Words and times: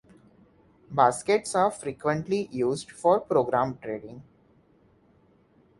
Baskets 0.89 1.53
are 1.53 1.69
frequently 1.69 2.47
used 2.51 2.89
for 2.89 3.19
program 3.19 3.77
trading. 3.83 4.23